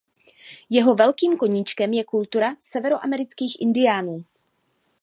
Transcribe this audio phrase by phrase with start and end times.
[0.69, 4.25] Jeho velkým koníčkem je kultura severoamerických indiánů.